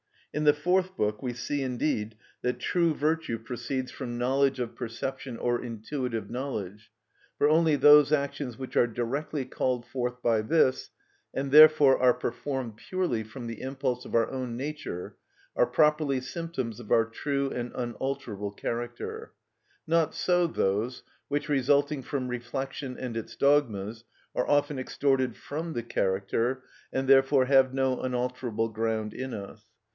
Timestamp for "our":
14.15-14.31, 16.91-17.05